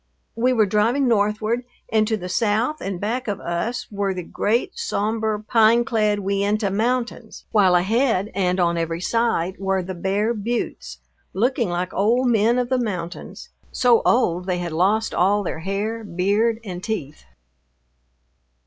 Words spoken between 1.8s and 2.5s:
and to the